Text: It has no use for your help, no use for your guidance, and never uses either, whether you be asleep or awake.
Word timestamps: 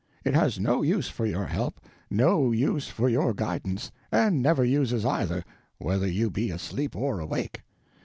It 0.23 0.33
has 0.33 0.59
no 0.59 0.81
use 0.81 1.09
for 1.09 1.27
your 1.27 1.45
help, 1.45 1.79
no 2.09 2.51
use 2.51 2.87
for 2.87 3.07
your 3.07 3.35
guidance, 3.35 3.91
and 4.11 4.41
never 4.41 4.65
uses 4.65 5.05
either, 5.05 5.43
whether 5.77 6.07
you 6.07 6.31
be 6.31 6.49
asleep 6.49 6.95
or 6.95 7.19
awake. 7.19 7.61